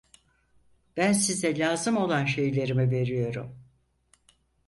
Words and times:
Ben 0.97 1.13
size 1.13 1.57
lazım 1.59 1.97
olan 1.97 2.25
şeylerimi 2.25 2.91
veriyorum. 2.91 3.59